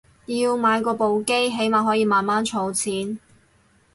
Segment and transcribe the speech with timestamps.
[0.25, 3.19] 要買過部機起碼可以慢慢儲錢